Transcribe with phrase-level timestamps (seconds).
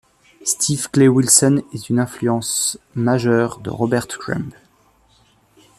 [0.43, 4.49] Steve Clay Wilson est une influence majeure de Robert Crumb.